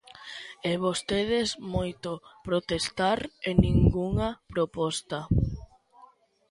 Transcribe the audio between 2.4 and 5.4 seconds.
protestar e ningunha proposta.